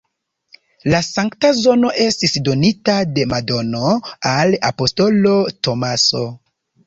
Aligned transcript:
La 0.91 0.99
sankta 1.07 1.51
zono 1.57 1.91
estis 2.05 2.33
donita 2.47 2.95
de 3.19 3.27
Madono 3.33 3.91
al 4.33 4.57
apostolo 4.73 5.35
Tomaso. 5.69 6.27